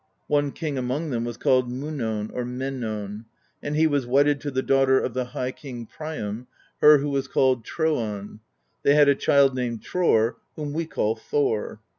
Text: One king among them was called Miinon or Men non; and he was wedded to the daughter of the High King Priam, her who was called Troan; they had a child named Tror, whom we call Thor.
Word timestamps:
One 0.25 0.51
king 0.51 0.79
among 0.79 1.11
them 1.11 1.25
was 1.25 1.37
called 1.37 1.69
Miinon 1.69 2.31
or 2.33 2.43
Men 2.43 2.79
non; 2.79 3.25
and 3.61 3.75
he 3.75 3.85
was 3.85 4.07
wedded 4.07 4.41
to 4.41 4.49
the 4.49 4.63
daughter 4.63 4.99
of 4.99 5.13
the 5.13 5.25
High 5.25 5.51
King 5.51 5.85
Priam, 5.85 6.47
her 6.79 6.97
who 6.97 7.09
was 7.11 7.27
called 7.27 7.63
Troan; 7.63 8.39
they 8.81 8.95
had 8.95 9.07
a 9.09 9.13
child 9.13 9.53
named 9.53 9.83
Tror, 9.83 10.37
whom 10.55 10.73
we 10.73 10.87
call 10.87 11.15
Thor. 11.15 11.81